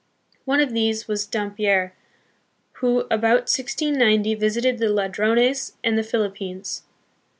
[0.45, 1.93] One of these was Dampier,
[2.77, 6.81] who, about 1690, visited the Ladrones and the Philippines.